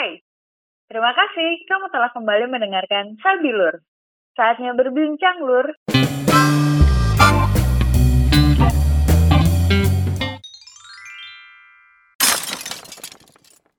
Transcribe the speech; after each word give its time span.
Hai, 0.00 0.16
terima 0.88 1.12
kasih 1.12 1.60
kamu 1.68 1.92
telah 1.92 2.08
kembali 2.16 2.48
mendengarkan 2.48 3.20
Sabilur. 3.20 3.84
Saatnya 4.32 4.72
berbincang, 4.72 5.44
Lur. 5.44 5.76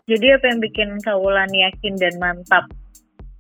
Jadi 0.05 0.27
apa 0.29 0.45
yang 0.45 0.61
bikin 0.61 0.89
Kaulan 1.01 1.49
yakin 1.49 1.97
dan 1.97 2.13
mantap 2.21 2.69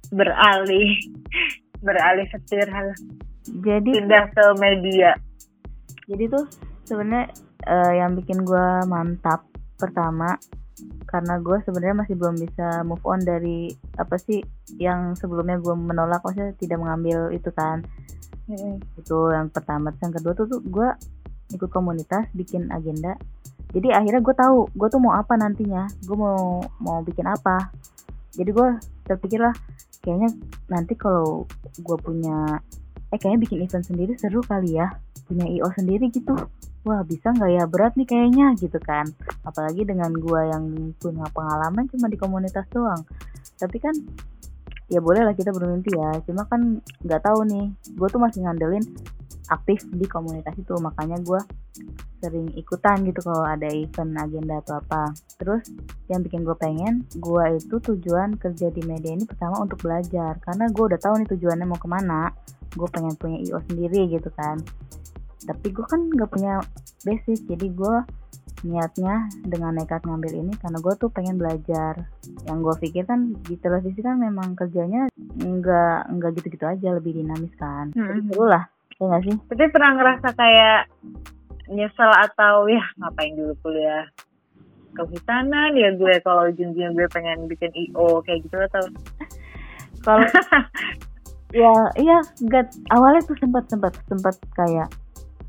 beralih 0.09 0.97
beralih 1.85 2.25
setir 2.33 2.65
hal 2.65 2.97
jadi 3.61 3.89
pindah 3.93 4.25
ke 4.33 4.45
media? 4.57 5.13
jadi 6.09 6.33
tuh 6.33 6.49
sebenarnya 6.89 7.29
eh, 7.61 7.93
yang 8.01 8.17
bikin 8.17 8.41
gue 8.41 8.89
mantap 8.89 9.45
pertama 9.77 10.33
karena 11.05 11.37
gue 11.43 11.57
sebenarnya 11.67 11.97
masih 12.05 12.15
belum 12.15 12.35
bisa 12.39 12.87
move 12.87 13.03
on 13.03 13.19
dari 13.21 13.73
apa 13.99 14.15
sih 14.15 14.39
yang 14.79 15.13
sebelumnya 15.19 15.59
gue 15.59 15.75
menolak 15.75 16.23
maksudnya 16.23 16.55
tidak 16.55 16.79
mengambil 16.79 17.29
itu 17.35 17.51
kan. 17.51 17.83
Mm-mm. 18.51 18.83
itu 18.99 19.17
yang 19.31 19.47
pertama. 19.47 19.95
Terus 19.95 20.03
yang 20.07 20.15
kedua 20.19 20.33
tuh, 20.35 20.45
tuh 20.49 20.61
gue 20.65 20.89
ikut 21.55 21.69
komunitas 21.71 22.27
bikin 22.35 22.67
agenda. 22.71 23.15
Jadi 23.71 23.91
akhirnya 23.95 24.19
gue 24.19 24.35
tahu 24.35 24.67
gue 24.71 24.87
tuh 24.91 24.99
mau 24.99 25.15
apa 25.15 25.35
nantinya. 25.39 25.87
Gue 26.03 26.17
mau 26.19 26.59
mau 26.79 26.99
bikin 27.03 27.27
apa. 27.27 27.71
Jadi 28.35 28.49
gue 28.51 28.69
terpikir 29.07 29.39
lah 29.43 29.55
kayaknya 30.01 30.33
nanti 30.67 30.97
kalau 30.97 31.45
gue 31.79 31.97
punya 32.01 32.59
eh 33.11 33.19
kayaknya 33.19 33.39
bikin 33.43 33.59
event 33.63 33.85
sendiri 33.85 34.13
seru 34.19 34.43
kali 34.43 34.79
ya. 34.79 34.91
Punya 35.27 35.47
io 35.47 35.67
sendiri 35.71 36.11
gitu 36.11 36.35
wah 36.81 37.01
bisa 37.05 37.29
nggak 37.33 37.51
ya? 37.51 37.63
Berat 37.69 37.93
nih 37.97 38.07
kayaknya 38.09 38.53
gitu 38.57 38.77
kan. 38.81 39.05
Apalagi 39.45 39.85
dengan 39.85 40.11
gue 40.13 40.41
yang 40.49 40.63
punya 40.97 41.25
pengalaman 41.29 41.85
cuma 41.89 42.09
di 42.09 42.17
komunitas 42.17 42.65
doang. 42.73 43.01
Tapi 43.57 43.77
kan 43.77 43.93
ya 44.91 44.99
boleh 44.99 45.23
lah 45.23 45.33
kita 45.37 45.53
bermimpi 45.53 45.93
ya. 45.93 46.17
Cuma 46.25 46.45
kan 46.49 46.81
nggak 47.05 47.21
tahu 47.21 47.45
nih. 47.45 47.65
Gue 47.93 48.07
tuh 48.09 48.21
masih 48.21 48.45
ngandelin 48.45 48.83
aktif 49.49 49.85
di 49.93 50.05
komunitas 50.09 50.57
itu. 50.57 50.73
Makanya 50.81 51.21
gue 51.21 51.41
sering 52.21 52.53
ikutan 52.53 53.01
gitu 53.05 53.25
kalau 53.25 53.45
ada 53.45 53.69
event 53.69 54.17
agenda 54.17 54.61
atau 54.65 54.81
apa. 54.81 55.13
Terus 55.37 55.69
yang 56.09 56.25
bikin 56.25 56.41
gue 56.41 56.57
pengen 56.57 57.05
gue 57.13 57.45
itu 57.61 57.77
tujuan 57.77 58.37
kerja 58.41 58.73
di 58.73 58.81
media 58.81 59.13
ini 59.13 59.29
pertama 59.29 59.61
untuk 59.61 59.85
belajar. 59.85 60.41
Karena 60.41 60.65
gue 60.73 60.83
udah 60.83 60.99
tahu 60.99 61.21
nih 61.21 61.29
tujuannya 61.29 61.65
mau 61.69 61.77
ke 61.77 61.85
mana. 61.85 62.33
Gue 62.73 62.87
pengen 62.89 63.13
punya 63.19 63.37
io 63.43 63.59
sendiri 63.67 64.07
gitu 64.09 64.31
kan 64.33 64.57
tapi 65.45 65.73
gue 65.73 65.85
kan 65.85 66.01
nggak 66.09 66.29
punya 66.29 66.61
basic 67.01 67.41
jadi 67.49 67.67
gue 67.71 67.95
niatnya 68.61 69.25
dengan 69.41 69.73
nekat 69.73 70.05
ngambil 70.05 70.37
ini 70.37 70.53
karena 70.61 70.77
gue 70.77 70.93
tuh 71.01 71.09
pengen 71.09 71.41
belajar. 71.41 72.05
Yang 72.45 72.57
gue 72.61 72.75
pikir 72.87 73.03
kan 73.09 73.33
di 73.41 73.57
televisi 73.57 74.05
kan 74.05 74.21
memang 74.21 74.53
kerjanya 74.53 75.09
nggak 75.41 75.99
nggak 76.13 76.31
gitu-gitu 76.37 76.65
aja 76.69 76.93
lebih 76.93 77.17
dinamis 77.17 77.53
kan. 77.57 77.89
Jadi 77.89 78.21
Hmm. 78.21 78.29
seru 78.29 78.45
lah 78.45 78.63
ya 79.01 79.03
nggak 79.09 79.23
sih? 79.25 79.35
Tapi 79.49 79.63
pernah 79.73 79.91
ngerasa 79.97 80.27
kayak 80.37 80.79
nyesel 81.71 82.11
atau 82.11 82.67
ya 82.69 82.83
ngapain 83.01 83.33
dulu 83.33 83.53
kuliah 83.65 84.05
kehutanan 84.91 85.71
ya 85.73 85.89
gue 85.95 86.19
kalau 86.19 86.51
ujung-ujungnya 86.51 86.91
gue 86.93 87.07
pengen 87.09 87.47
bikin 87.47 87.71
IO 87.73 88.21
kayak 88.21 88.45
gitu 88.45 88.61
atau? 88.61 88.83
Kalau 90.05 90.21
ya 91.65 91.73
iya 91.99 92.17
gak 92.47 92.71
awalnya 92.93 93.25
tuh 93.25 93.35
sempat 93.41 93.67
sempat 93.67 93.95
sempat 94.07 94.35
kayak 94.55 94.87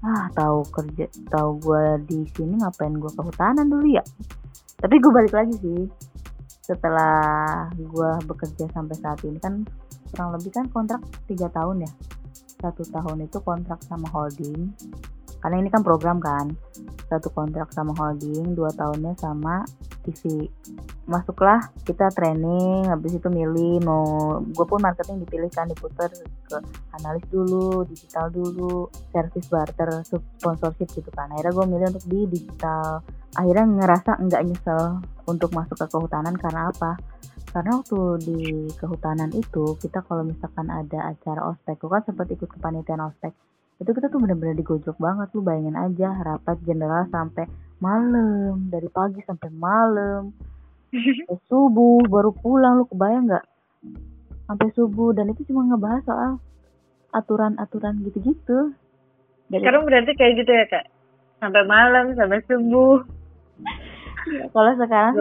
ah 0.03 0.27
tahu 0.35 0.67
kerja 0.75 1.07
tahu 1.31 1.63
gue 1.63 1.85
di 2.11 2.27
sini 2.35 2.59
ngapain 2.59 2.95
gue 2.99 3.13
kehutanan 3.15 3.71
dulu 3.71 3.87
ya? 3.87 4.03
Tapi 4.83 4.95
gue 4.99 5.13
balik 5.15 5.35
lagi 5.35 5.55
sih. 5.63 5.83
Setelah 6.63 7.71
gue 7.75 8.11
bekerja 8.27 8.67
sampai 8.75 8.99
saat 8.99 9.23
ini 9.23 9.39
kan 9.39 9.63
kurang 10.11 10.35
lebih 10.35 10.51
kan 10.51 10.67
kontrak 10.75 11.03
tiga 11.31 11.47
tahun 11.55 11.87
ya? 11.87 11.93
Satu 12.59 12.83
tahun 12.87 13.27
itu 13.27 13.39
kontrak 13.43 13.79
sama 13.87 14.11
holding 14.11 14.75
karena 15.43 15.57
ini 15.59 15.69
kan 15.69 15.83
program 15.83 16.23
kan. 16.23 16.55
Satu 17.11 17.29
kontrak 17.35 17.69
sama 17.75 17.93
holding 17.99 18.55
dua 18.57 18.73
tahunnya 18.73 19.19
sama 19.21 19.67
TV 20.03 20.49
masuklah 21.03 21.59
kita 21.83 22.11
training 22.15 22.87
habis 22.87 23.19
itu 23.19 23.27
milih 23.27 23.83
mau 23.83 24.39
gue 24.43 24.67
pun 24.67 24.79
marketing 24.79 25.23
dipilih 25.27 25.51
kan 25.51 25.67
diputar 25.67 26.11
ke 26.47 26.57
analis 26.95 27.27
dulu 27.29 27.83
digital 27.87 28.31
dulu 28.31 28.87
service 29.11 29.51
barter 29.51 29.91
sponsorship 30.07 30.89
gitu 30.95 31.11
kan. 31.13 31.29
Akhirnya 31.35 31.53
gue 31.53 31.67
milih 31.67 31.87
untuk 31.93 32.07
di 32.07 32.21
digital. 32.31 33.03
Akhirnya 33.35 33.67
ngerasa 33.67 34.11
nggak 34.23 34.43
nyesel 34.47 35.03
untuk 35.27 35.51
masuk 35.53 35.77
ke 35.77 35.87
kehutanan 35.91 36.39
karena 36.39 36.71
apa? 36.71 36.97
Karena 37.53 37.77
waktu 37.77 38.01
di 38.25 38.41
kehutanan 38.81 39.29
itu 39.37 39.77
kita 39.77 40.01
kalau 40.09 40.25
misalkan 40.25 40.73
ada 40.73 41.13
acara 41.13 41.53
ospek 41.53 41.77
gue 41.77 41.91
kan 41.93 42.03
sempat 42.09 42.27
ikut 42.33 42.49
kepanitiaan 42.49 43.05
ospek 43.13 43.37
itu 43.83 43.91
kita 43.91 44.07
tuh 44.07 44.23
bener-bener 44.23 44.55
digojok 44.63 44.95
banget 44.97 45.29
lu 45.35 45.43
bayangin 45.43 45.75
aja 45.75 46.15
rapat 46.23 46.57
general 46.63 47.03
sampai 47.11 47.51
malam 47.83 48.71
dari 48.71 48.87
pagi 48.87 49.19
sampai 49.27 49.51
malam. 49.51 50.31
Sampai 51.25 51.41
subuh 51.49 52.05
baru 52.05 52.37
pulang 52.37 52.79
lu 52.79 52.85
kebayang 52.85 53.25
nggak? 53.25 53.47
Sampai 54.45 54.69
subuh 54.77 55.17
dan 55.17 55.33
itu 55.33 55.41
cuma 55.49 55.65
ngebahas 55.65 56.05
soal 56.05 56.33
aturan-aturan 57.17 58.05
gitu-gitu. 58.05 58.77
Dari- 59.49 59.65
sekarang 59.65 59.89
berarti 59.89 60.13
kayak 60.13 60.33
gitu 60.45 60.53
ya 60.53 60.65
kak? 60.69 60.85
Sampai 61.41 61.65
malam 61.65 62.13
sampai 62.13 62.45
subuh. 62.45 63.01
Kalau 64.53 64.73
sekarang 64.77 65.17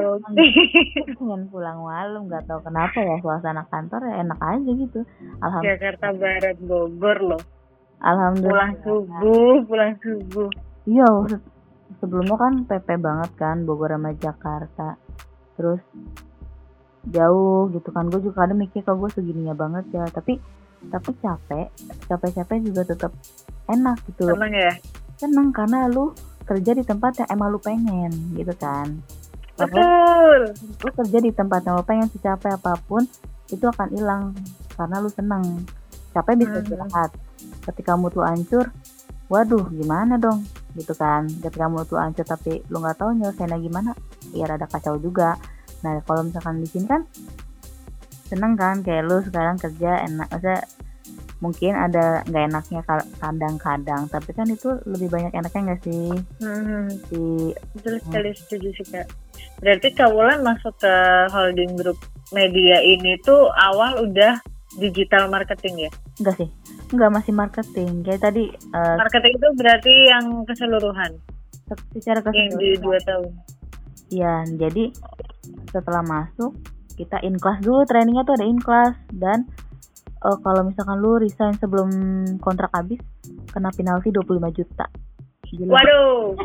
pengen 1.17 1.41
pulang 1.47 1.79
malam 1.87 2.27
nggak 2.27 2.51
tahu 2.51 2.59
kenapa 2.67 2.99
ya 2.99 3.15
suasana 3.23 3.63
kantor 3.71 4.11
ya 4.11 4.27
enak 4.27 4.39
aja 4.43 4.71
gitu. 4.75 4.99
Alhamdulillah 5.39 5.79
Jakarta 5.79 6.07
Barat 6.19 6.57
Bogor 6.59 7.17
loh 7.23 7.41
alhamdulillah. 8.01 8.51
Pulang 8.51 8.73
subuh 8.81 9.55
pulang 9.65 9.93
subuh. 10.01 10.49
Iya 10.83 11.07
se- 11.29 11.45
sebelumnya 11.97 12.35
kan 12.35 12.53
PP 12.65 12.87
banget 12.97 13.31
kan 13.37 13.63
Bogor 13.63 13.93
sama 13.93 14.11
Jakarta. 14.17 14.97
Terus 15.55 15.81
jauh 17.01 17.69
gitu 17.73 17.89
kan 17.89 18.07
gue 18.07 18.21
juga 18.21 18.45
kadang 18.45 18.61
mikir 18.61 18.85
kalau 18.85 19.05
gue 19.05 19.11
segininya 19.13 19.53
banget 19.53 19.85
ya. 19.89 20.05
Tapi 20.09 20.37
tapi 20.81 21.09
capek 21.21 21.69
capek-capek 22.09 22.57
juga 22.65 22.81
tetap 22.83 23.11
enak 23.69 24.01
gitu. 24.09 24.25
Loh 24.25 24.37
seneng 24.37 24.53
ya? 24.53 24.71
Seneng 25.17 25.47
karena 25.53 25.85
lu 25.85 26.13
kerja 26.41 26.73
di 26.73 26.81
tempat 26.81 27.21
yang 27.21 27.29
emang 27.29 27.53
lu 27.53 27.59
pengen 27.61 28.09
gitu 28.33 28.53
kan. 28.57 28.97
Betul. 29.55 30.57
Lu 30.57 30.89
kerja 30.89 31.17
di 31.21 31.29
tempat 31.29 31.61
yang 31.63 31.77
lu 31.77 31.85
pengen 31.85 32.09
secapek 32.09 32.57
apa 32.57 32.73
pun 32.81 33.05
itu 33.47 33.61
akan 33.61 33.87
hilang 33.93 34.23
karena 34.73 34.97
lu 34.97 35.09
seneng. 35.13 35.43
Capek 36.11 36.33
bisa 36.41 36.59
Hmm. 36.59 36.67
Ketika 37.61 37.93
mood 37.95 38.13
lu 38.17 38.25
hancur 38.25 38.69
waduh 39.31 39.63
gimana 39.71 40.19
dong? 40.19 40.43
Gitu 40.75 40.91
kan. 40.91 41.27
Ketika 41.29 41.71
mood 41.71 41.87
lu 41.87 41.97
hancur 41.97 42.27
tapi 42.27 42.59
lu 42.67 42.83
nggak 42.83 42.99
tahu 42.99 43.15
nyelesainnya 43.15 43.59
gimana 43.61 43.91
ya 44.35 44.45
rada 44.49 44.67
kacau 44.67 44.99
juga. 44.99 45.39
Nah 45.81 46.03
kalau 46.03 46.27
misalkan 46.27 46.59
di 46.59 46.67
sini 46.67 46.85
kan 46.85 47.01
seneng 48.27 48.55
kan 48.55 48.79
kayak 48.83 49.07
lu 49.07 49.19
sekarang 49.23 49.59
kerja 49.59 50.07
enak 50.07 50.27
maksudnya 50.31 50.63
mungkin 51.41 51.73
ada 51.73 52.21
nggak 52.29 52.43
enaknya 52.53 52.81
ka- 52.85 53.09
kadang-kadang 53.17 54.05
tapi 54.13 54.29
kan 54.31 54.45
itu 54.45 54.77
lebih 54.85 55.09
banyak 55.09 55.33
enaknya 55.33 55.61
nggak 55.73 55.81
sih? 55.83 56.11
Hmm. 56.37 56.85
si 57.09 57.21
betul 57.75 57.97
sekali 57.97 58.29
setuju 58.37 58.69
sih 58.77 58.87
kak. 58.93 59.07
Berarti 59.59 59.89
Kawulan 59.97 60.45
masuk 60.45 60.77
ke 60.77 60.95
holding 61.33 61.73
group 61.75 61.97
media 62.31 62.79
ini 62.79 63.17
tuh 63.25 63.49
awal 63.57 64.05
udah 64.05 64.39
digital 64.79 65.27
marketing 65.27 65.89
ya 65.89 65.91
enggak 66.21 66.37
sih. 66.37 66.49
Enggak 66.93 67.11
masih 67.11 67.33
marketing. 67.33 68.05
Kayak 68.05 68.21
tadi 68.29 68.43
eh, 68.53 68.95
marketing 69.01 69.33
itu 69.35 69.47
berarti 69.57 69.93
yang 70.07 70.25
keseluruhan? 70.45 71.11
secara 71.95 72.19
yang 72.35 72.51
di 72.59 72.75
keseluruhan. 72.75 72.83
dua 72.83 72.97
tahun? 73.03 73.31
Ya 74.11 74.35
jadi 74.45 74.91
setelah 75.71 76.03
masuk 76.05 76.53
kita 76.95 77.17
in 77.25 77.41
class 77.41 77.59
dulu. 77.65 77.83
Trainingnya 77.89 78.23
tuh 78.23 78.37
ada 78.37 78.45
in 78.45 78.61
class. 78.61 78.95
Dan 79.09 79.49
eh, 80.21 80.37
kalau 80.45 80.61
misalkan 80.61 81.01
lu 81.01 81.17
resign 81.17 81.57
sebelum 81.57 81.89
kontrak 82.39 82.69
habis 82.71 83.01
kena 83.49 83.73
penalti 83.73 84.13
25 84.13 84.57
juta. 84.57 84.85
Gila. 85.49 85.73
waduh. 85.75 86.37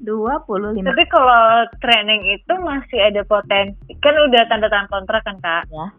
25 0.00 0.80
tapi 0.80 1.04
kalau 1.12 1.68
training 1.76 2.24
itu 2.32 2.52
masih 2.64 3.04
ada 3.04 3.20
potensi. 3.28 3.92
Kan 4.00 4.16
udah 4.16 4.48
tanda 4.48 4.72
tangan 4.72 4.88
kontrak 4.88 5.20
kan 5.28 5.36
kak? 5.44 5.68
Ya 5.68 5.92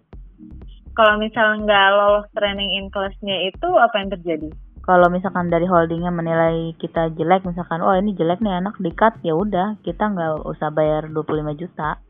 kalau 0.97 1.15
misalnya 1.19 1.63
nggak 1.63 1.87
lolos 1.95 2.27
training 2.35 2.71
in 2.75 2.87
class-nya 2.91 3.47
itu 3.47 3.67
apa 3.79 3.95
yang 3.99 4.09
terjadi? 4.11 4.49
Kalau 4.81 5.07
misalkan 5.13 5.53
dari 5.53 5.69
holdingnya 5.69 6.09
menilai 6.09 6.73
kita 6.81 7.13
jelek 7.13 7.45
misalkan 7.45 7.85
oh 7.85 7.93
ini 7.93 8.17
jelek 8.17 8.41
nih 8.41 8.57
anak 8.57 8.75
di 8.81 8.89
cut 8.91 9.13
ya 9.21 9.37
udah 9.37 9.77
kita 9.85 10.09
nggak 10.09 10.41
usah 10.43 10.73
bayar 10.73 11.05
25 11.07 11.61
juta. 11.61 12.01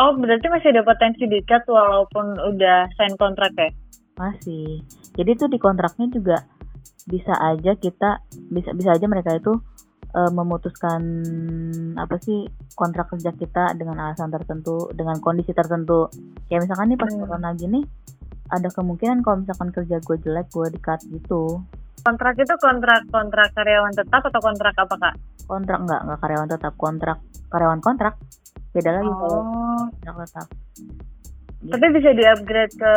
Oh 0.00 0.16
berarti 0.16 0.48
masih 0.48 0.72
ada 0.72 0.88
potensi 0.88 1.28
dikat 1.28 1.68
walaupun 1.68 2.40
udah 2.40 2.88
sign 2.96 3.12
kontrak 3.20 3.52
ya? 3.60 3.68
Masih. 4.16 4.80
Jadi 5.12 5.30
tuh 5.36 5.52
di 5.52 5.60
kontraknya 5.60 6.08
juga 6.08 6.36
bisa 7.04 7.34
aja 7.36 7.76
kita 7.76 8.24
bisa 8.48 8.72
bisa 8.72 8.96
aja 8.96 9.06
mereka 9.10 9.36
itu 9.36 9.52
eh, 10.02 10.30
memutuskan 10.30 11.00
apa 11.96 12.18
sih 12.18 12.44
kontrak 12.74 13.08
kerja 13.14 13.30
kita 13.32 13.72
dengan 13.78 13.98
alasan 14.10 14.28
tertentu 14.28 14.90
dengan 14.92 15.16
kondisi 15.22 15.54
tertentu. 15.54 16.10
Kayak 16.46 16.68
misalkan 16.68 16.86
nih 16.92 16.98
pas 17.00 17.10
Hmm. 17.12 17.20
corona 17.24 17.50
gini 17.54 17.80
ada 18.52 18.68
kemungkinan 18.68 19.24
kalau 19.24 19.40
misalkan 19.40 19.72
kerja 19.72 19.96
gue 19.98 20.16
jelek 20.20 20.46
gue 20.52 20.66
di 20.68 20.78
cut 20.82 21.00
gitu. 21.08 21.64
Kontrak 22.02 22.34
itu 22.36 22.54
kontrak 22.58 23.06
kontrak 23.08 23.48
karyawan 23.54 23.94
tetap 23.94 24.20
atau 24.26 24.40
kontrak 24.42 24.74
apa 24.76 24.94
kak? 24.98 25.14
kontrak 25.42 25.78
enggak 25.82 26.00
enggak 26.04 26.18
karyawan 26.20 26.48
tetap. 26.50 26.72
Kontrak 26.76 27.18
karyawan 27.48 27.80
kontrak. 27.80 28.14
Beda 28.72 28.90
lagi 28.92 29.08
kalau 29.08 29.40
Oh, 29.40 29.84
kontrak 30.00 30.16
tetap 30.26 30.46
tapi 31.70 31.86
bisa 31.94 32.10
di-upgrade 32.10 32.74
ke 32.74 32.94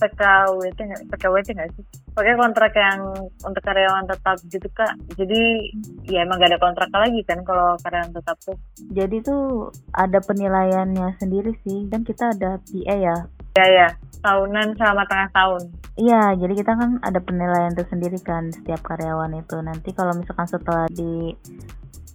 PKWT 0.00 0.78
nggak? 0.80 1.02
PKWT 1.12 1.48
nggak 1.52 1.70
sih? 1.76 1.84
Pakai 2.16 2.34
kontrak 2.36 2.72
yang 2.72 3.00
untuk 3.44 3.62
karyawan 3.64 4.08
tetap 4.08 4.36
gitu 4.48 4.68
kak. 4.72 4.96
Jadi 5.16 5.72
ya 6.08 6.24
emang 6.24 6.40
gak 6.40 6.56
ada 6.56 6.60
kontrak 6.60 6.88
lagi 6.92 7.20
kan 7.28 7.44
kalau 7.44 7.76
karyawan 7.80 8.12
tetap 8.12 8.36
tuh. 8.44 8.56
jadi 8.92 9.16
tuh 9.24 9.72
ada 9.96 10.20
penilaiannya 10.20 11.16
sendiri 11.20 11.56
sih 11.64 11.88
dan 11.88 12.04
kita 12.04 12.32
ada 12.36 12.60
PA 12.60 12.96
ya 12.96 13.16
Ya 13.52 13.68
ya, 13.68 13.88
tahunan 14.24 14.80
sama 14.80 15.04
tengah 15.04 15.28
tahun. 15.28 15.62
Iya, 16.00 16.32
jadi 16.40 16.64
kita 16.64 16.72
kan 16.72 16.90
ada 17.04 17.20
penilaian 17.20 17.76
tersendiri 17.76 18.16
kan 18.24 18.48
setiap 18.48 18.80
karyawan 18.80 19.36
itu. 19.36 19.60
Nanti 19.60 19.92
kalau 19.92 20.16
misalkan 20.16 20.48
setelah 20.48 20.88
di 20.88 21.36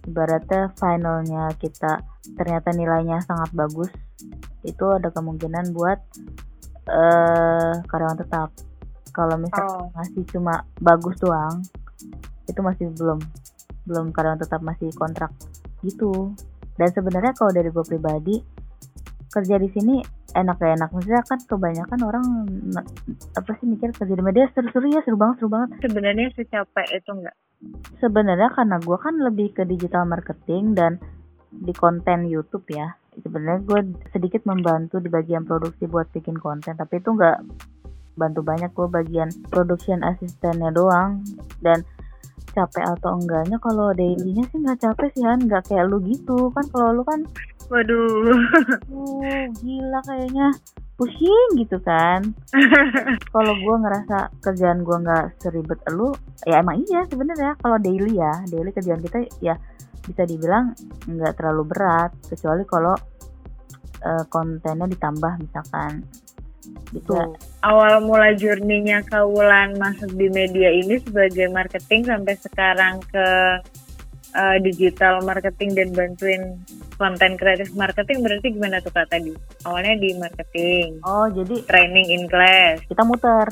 ibaratnya 0.02 0.74
finalnya 0.74 1.46
kita 1.62 2.02
ternyata 2.34 2.74
nilainya 2.74 3.22
sangat 3.22 3.54
bagus, 3.54 3.86
itu 4.68 4.86
ada 4.92 5.08
kemungkinan 5.10 5.72
buat 5.72 5.98
eh 6.88 7.74
karyawan 7.84 8.18
tetap. 8.20 8.52
Kalau 9.12 9.34
misalkan 9.40 9.88
Oh, 9.88 9.90
masih 9.98 10.22
cuma 10.30 10.62
bagus 10.78 11.18
doang, 11.18 11.64
itu 12.46 12.60
masih 12.62 12.92
belum 12.94 13.18
belum 13.88 14.12
karyawan 14.14 14.38
tetap 14.38 14.60
masih 14.62 14.92
kontrak 14.94 15.32
gitu. 15.82 16.32
Dan 16.78 16.88
sebenarnya 16.94 17.34
kalau 17.34 17.50
dari 17.50 17.74
gue 17.74 17.82
pribadi 17.82 18.38
kerja 19.28 19.60
di 19.60 19.68
sini 19.74 20.00
enak 20.32 20.56
gak 20.60 20.72
enak 20.76 20.90
maksudnya 20.92 21.22
kan 21.24 21.40
kebanyakan 21.44 22.00
orang 22.04 22.24
apa 23.36 23.50
sih 23.60 23.66
mikir 23.68 23.92
kerja 23.96 24.12
di 24.12 24.24
media 24.24 24.48
seru-seru 24.52 24.92
ya 24.92 25.00
seru 25.04 25.16
banget 25.16 25.36
seru 25.40 25.50
banget 25.52 25.68
sebenarnya 25.84 26.26
secapek 26.36 26.88
itu 26.92 27.10
nggak? 27.12 27.36
sebenarnya 27.98 28.48
karena 28.54 28.76
gue 28.78 28.98
kan 29.00 29.14
lebih 29.18 29.48
ke 29.56 29.62
digital 29.64 30.04
marketing 30.04 30.76
dan 30.76 31.00
di 31.48 31.72
konten 31.72 32.28
YouTube 32.28 32.64
ya 32.68 32.96
sebenarnya 33.22 33.62
gue 33.64 33.80
sedikit 34.14 34.42
membantu 34.46 35.02
di 35.02 35.10
bagian 35.10 35.46
produksi 35.46 35.86
buat 35.86 36.08
bikin 36.10 36.38
konten 36.38 36.74
tapi 36.78 37.02
itu 37.02 37.14
nggak 37.14 37.38
bantu 38.18 38.42
banyak 38.42 38.70
gue 38.74 38.88
bagian 38.90 39.30
production 39.48 40.02
asistennya 40.02 40.74
doang. 40.74 41.22
Dan 41.62 41.86
capek 42.52 42.98
atau 42.98 43.14
enggaknya 43.14 43.56
kalau 43.62 43.94
dailynya 43.94 44.42
sih 44.50 44.58
nggak 44.58 44.82
capek 44.82 45.08
sih 45.14 45.22
kan 45.22 45.38
nggak 45.38 45.62
kayak 45.70 45.86
lu 45.86 46.02
gitu. 46.02 46.50
Kan 46.50 46.66
kalau 46.74 46.90
lu 46.98 47.02
kan 47.06 47.22
Waduh. 47.68 48.32
uh, 48.88 49.44
gila 49.60 50.00
kayaknya 50.08 50.48
pusing 50.98 51.50
gitu 51.54 51.78
kan. 51.78 52.34
Kalau 53.34 53.54
gue 53.54 53.76
ngerasa 53.86 54.34
kerjaan 54.42 54.82
gue 54.82 54.96
nggak 54.98 55.38
seribet 55.38 55.78
elu 55.86 56.10
ya 56.42 56.58
emang 56.58 56.82
iya 56.90 57.06
sebenarnya. 57.06 57.54
Kalau 57.62 57.78
daily 57.78 58.18
ya 58.18 58.34
daily 58.50 58.74
kerjaan 58.74 58.98
kita 58.98 59.22
ya 59.38 59.54
bisa 60.02 60.26
dibilang 60.26 60.74
nggak 61.06 61.38
terlalu 61.38 61.70
berat. 61.70 62.10
Kecuali 62.26 62.66
kalau 62.66 62.98
eh, 64.02 64.24
kontennya 64.26 64.90
ditambah 64.90 65.32
misalkan. 65.38 66.02
Gitu 66.90 67.14
Tuh. 67.14 67.38
Awal 67.62 68.02
mula 68.02 68.34
journey-nya 68.34 69.06
Kaulan 69.06 69.78
masuk 69.78 70.10
di 70.18 70.26
media 70.28 70.68
ini 70.74 70.98
sebagai 70.98 71.46
marketing 71.48 72.10
sampai 72.10 72.34
sekarang 72.36 72.98
ke 73.06 73.26
uh, 74.38 74.56
digital 74.62 75.18
marketing 75.26 75.74
dan 75.74 75.90
bantuin 75.90 76.62
konten 76.94 77.34
kreatif 77.34 77.74
marketing 77.74 78.22
berarti 78.22 78.46
gimana 78.54 78.78
tuh 78.78 78.94
kak 78.94 79.10
tadi? 79.10 79.34
Awalnya 79.66 79.98
di 79.98 80.10
marketing, 80.14 81.02
oh 81.02 81.26
jadi 81.34 81.54
training 81.66 82.06
in 82.14 82.24
class, 82.30 82.78
kita 82.86 83.02
muter 83.02 83.50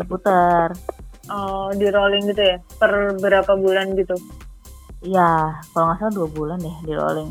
diputer 0.00 0.72
oh 1.28 1.68
di 1.76 1.86
rolling 1.92 2.24
gitu 2.32 2.42
ya? 2.42 2.56
Per 2.80 3.20
berapa 3.20 3.52
bulan 3.54 3.92
gitu? 3.92 4.16
Iya, 5.04 5.60
kalau 5.70 5.92
nggak 5.92 5.98
salah 6.00 6.14
dua 6.16 6.28
bulan 6.32 6.58
deh 6.58 6.76
di 6.82 6.92
rolling. 6.96 7.30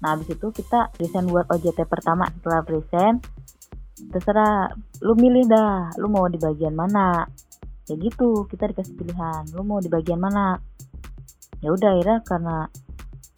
Nah, 0.00 0.16
habis 0.16 0.28
itu 0.32 0.46
kita 0.52 0.92
present 0.96 1.28
buat 1.28 1.48
OJT 1.48 1.88
pertama. 1.88 2.28
Setelah 2.40 2.60
present, 2.64 3.16
terserah 4.12 4.72
lu 5.04 5.16
milih 5.16 5.44
dah, 5.48 5.92
lu 6.00 6.08
mau 6.08 6.28
di 6.28 6.40
bagian 6.40 6.72
mana. 6.72 7.24
Ya 7.86 7.94
gitu, 7.94 8.44
kita 8.50 8.72
dikasih 8.72 8.96
pilihan, 8.98 9.44
lu 9.54 9.62
mau 9.62 9.78
di 9.78 9.88
bagian 9.92 10.20
mana. 10.20 10.58
Ya 11.66 11.74
udah 11.74 11.98
akhirnya 11.98 12.18
karena 12.22 12.56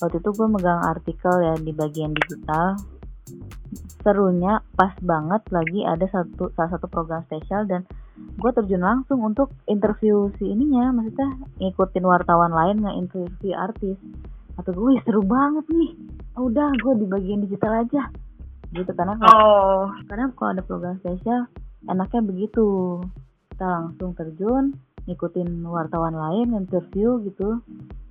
waktu 0.04 0.20
itu 0.20 0.30
gue 0.36 0.48
megang 0.52 0.84
artikel 0.84 1.32
ya 1.40 1.56
di 1.56 1.72
bagian 1.72 2.12
digital. 2.12 2.76
Serunya 4.04 4.60
pas 4.76 4.92
banget 5.00 5.48
lagi 5.48 5.88
ada 5.88 6.04
satu 6.12 6.52
salah 6.52 6.76
satu 6.76 6.92
program 6.92 7.25
spesial 7.25 7.64
dan 7.64 7.88
gue 8.36 8.50
terjun 8.52 8.84
langsung 8.84 9.25
untuk 9.25 9.56
interview 9.64 10.28
si 10.36 10.44
ininya 10.44 10.92
maksudnya 10.92 11.40
ngikutin 11.56 12.04
wartawan 12.04 12.52
lain 12.52 12.84
nge-interview 12.84 13.56
artis. 13.56 13.96
Atau 14.60 14.76
gue 14.76 14.84
"Wih, 14.92 15.00
seru 15.08 15.25
banget 15.25 15.64
nih. 15.72 15.96
Ah, 16.36 16.44
udah 16.44 16.69
gue 16.76 16.92
di 17.00 17.06
bagian 17.08 17.40
digital 17.48 17.80
aja. 17.80 18.12
Gitu 18.76 18.92
karena 18.92 19.16
kalau 19.16 19.32
Oh, 19.40 19.82
karena 20.04 20.28
kalau 20.36 20.52
ada 20.52 20.60
program 20.60 21.00
spesial 21.00 21.48
enaknya 21.88 22.20
begitu. 22.20 23.00
Kita 23.56 23.64
langsung 23.64 24.12
terjun 24.12 24.76
ngikutin 25.08 25.64
wartawan 25.64 26.12
lain 26.12 26.52
interview 26.52 27.16
gitu 27.25 27.64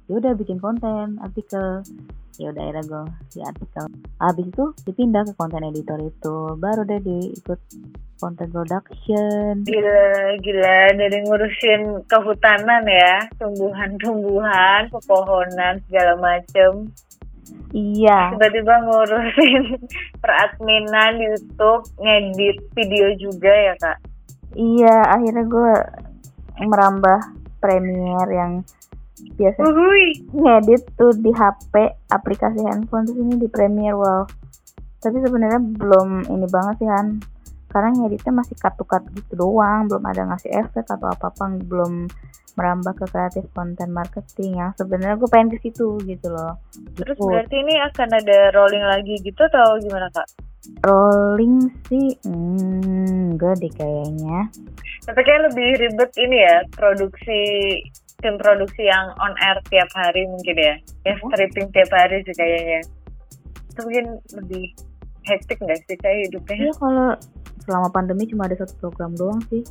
ya 0.07 0.13
udah 0.23 0.33
bikin 0.39 0.57
konten 0.63 1.19
artikel 1.19 1.83
ya 2.37 2.53
udah 2.53 2.61
akhirnya 2.63 2.83
gue 2.85 3.03
di 3.33 3.39
artikel 3.43 3.83
habis 4.21 4.45
itu 4.47 4.65
dipindah 4.87 5.23
ke 5.27 5.33
konten 5.35 5.67
editor 5.67 5.99
itu 5.99 6.35
baru 6.55 6.87
deh 6.87 7.01
diikut 7.03 7.59
konten 8.17 8.49
production 8.49 9.61
gila, 9.65 10.37
gila. 10.41 10.79
Dari 10.97 11.17
ngurusin 11.21 12.01
kehutanan 12.09 12.81
ya, 12.89 13.29
tumbuhan-tumbuhan, 13.37 14.89
pepohonan, 14.89 15.77
segala 15.85 16.17
macem. 16.17 16.89
iya 17.71 18.33
tiba-tiba 18.33 18.73
ngurusin 18.83 19.77
peradminan 20.21 21.21
YouTube, 21.21 21.85
ngedit 22.01 22.57
video 22.73 23.07
juga 23.21 23.53
ya 23.53 23.73
kak. 23.77 23.97
iya 24.57 24.97
akhirnya 25.13 25.45
gue 25.45 25.73
merambah 26.65 27.19
Premiere 27.57 28.33
yang 28.33 28.53
biasa 29.35 29.59
Uhuy. 29.63 30.05
ngedit 30.29 30.83
tuh 30.93 31.11
di 31.17 31.31
HP 31.33 31.73
aplikasi 32.09 32.61
handphone 32.63 33.05
terus 33.05 33.17
ini 33.17 33.35
di 33.35 33.49
Premiere 33.49 33.97
wow 33.97 34.23
tapi 34.97 35.17
sebenarnya 35.21 35.61
belum 35.61 36.25
ini 36.29 36.47
banget 36.49 36.75
sih 36.81 36.89
Han 36.89 37.07
karena 37.67 37.91
ngeditnya 37.93 38.33
masih 38.33 38.55
cut-cut 38.57 39.03
gitu 39.11 39.33
doang 39.35 39.85
belum 39.85 40.03
ada 40.05 40.23
ngasih 40.29 40.49
efek 40.55 40.87
atau 40.87 41.11
apa-apa 41.11 41.51
belum 41.61 42.07
merambah 42.57 42.93
ke 42.97 43.05
kreatif 43.11 43.45
konten 43.53 43.93
marketing 43.93 44.57
yang 44.57 44.71
sebenarnya 44.73 45.13
gue 45.15 45.29
pengen 45.29 45.53
ke 45.53 45.61
situ 45.61 46.01
gitu 46.01 46.27
loh 46.31 46.57
Terus 46.97 47.13
Gitu. 47.13 47.27
berarti 47.29 47.55
ini 47.61 47.77
akan 47.77 48.09
ada 48.17 48.37
rolling 48.51 48.81
lagi 48.81 49.13
gitu 49.21 49.41
atau 49.45 49.77
gimana 49.77 50.09
kak? 50.09 50.25
rolling 50.83 51.69
sih 51.85 52.17
hmm, 52.25 53.37
enggak 53.37 53.55
deh 53.61 53.71
kayaknya 53.71 54.49
Tapi 55.05 55.19
kayak 55.23 55.47
lebih 55.47 55.67
ribet 55.79 56.11
ini 56.19 56.37
ya, 56.43 56.57
produksi 56.75 57.39
tim 58.21 58.35
produksi 58.41 58.89
yang 58.89 59.13
on 59.21 59.33
air 59.45 59.57
tiap 59.69 59.89
hari 59.93 60.25
mungkin 60.25 60.57
ya. 60.57 60.75
Ya 61.05 61.13
stripping 61.21 61.69
tiap 61.69 61.91
hari 61.93 62.25
sih 62.25 62.33
kayaknya. 62.33 62.81
Itu 63.69 63.79
mungkin 63.85 64.05
lebih 64.33 64.63
hektik 65.27 65.61
nggak 65.61 65.79
sih 65.85 65.97
kayak 66.01 66.29
hidupnya? 66.29 66.57
Iya 66.69 66.73
kalau 66.81 67.09
selama 67.67 67.87
pandemi 67.93 68.25
cuma 68.25 68.49
ada 68.49 68.57
satu 68.57 68.73
program 68.81 69.13
doang 69.13 69.41
sih. 69.51 69.61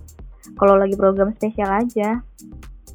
Kalau 0.55 0.79
lagi 0.79 0.95
program 0.95 1.35
spesial 1.35 1.67
aja, 1.75 2.23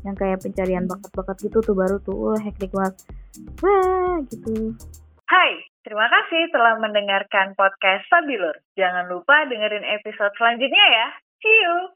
yang 0.08 0.15
kayak 0.15 0.39
pencarian 0.39 0.88
bakat-bakat 0.88 1.36
gitu 1.43 1.60
tuh 1.60 1.75
baru 1.75 2.00
tuh, 2.00 2.15
wah 2.15 2.39
hektik 2.39 2.72
banget. 2.72 2.96
Wah 3.60 4.24
gitu. 4.31 4.72
Hai, 5.27 5.51
terima 5.84 6.08
kasih 6.08 6.48
telah 6.55 6.79
mendengarkan 6.79 7.60
podcast 7.60 8.08
Sabilur. 8.08 8.55
Jangan 8.79 9.12
lupa 9.12 9.43
dengerin 9.51 9.84
episode 10.00 10.31
selanjutnya 10.39 10.86
ya. 10.96 11.08
See 11.43 11.55
you! 11.60 11.91